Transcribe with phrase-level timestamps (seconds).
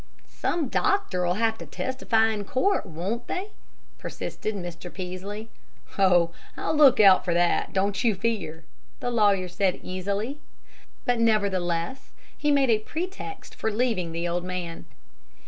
[0.25, 3.49] "Some doctor'll have to testify to court, won't they?"
[3.99, 4.91] persisted Mr.
[4.91, 5.49] Peaslee.
[5.95, 8.63] "Oh, I'll look out for that, don't you fear!"
[8.99, 10.39] the lawyer said easily;
[11.05, 14.85] but nevertheless he made a pretext for leaving the old man.